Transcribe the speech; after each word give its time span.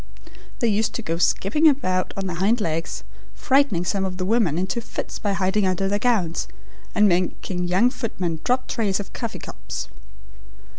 They 0.61 0.67
used 0.67 0.93
to 0.95 1.03
go 1.03 1.17
skipping 1.19 1.67
about 1.67 2.11
on 2.17 2.25
their 2.25 2.37
hind 2.37 2.59
legs, 2.59 3.03
frightening 3.35 3.85
some 3.85 4.03
of 4.03 4.17
the 4.17 4.25
women 4.25 4.57
into 4.57 4.81
fits 4.81 5.19
by 5.19 5.33
hiding 5.33 5.67
under 5.67 5.87
their 5.87 5.99
gowns, 5.99 6.47
and 6.95 7.07
making 7.07 7.67
young 7.67 7.91
footmen 7.91 8.39
drop 8.43 8.67
trays 8.67 8.99
of 8.99 9.13
coffee 9.13 9.37
cups. 9.37 9.89